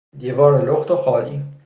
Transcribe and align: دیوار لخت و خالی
دیوار 0.17 0.53
لخت 0.65 0.91
و 0.91 0.95
خالی 0.95 1.43